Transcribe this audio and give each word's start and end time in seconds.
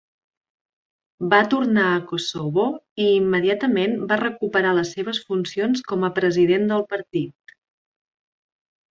Va 1.31 1.39
tornar 1.49 1.83
a 1.89 1.99
Kosovo 2.11 2.63
i 3.03 3.09
immediatament 3.17 3.93
va 4.11 4.17
recuperar 4.21 4.71
les 4.77 4.93
seves 4.97 5.19
funcions 5.27 5.83
com 5.91 6.07
a 6.07 6.11
president 6.21 6.65
del 6.73 6.87
partit. 6.95 7.55